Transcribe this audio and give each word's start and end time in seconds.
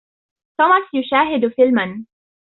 توماس 0.57 0.83
يشاهد 0.93 1.47
فيلماً. 1.55 2.05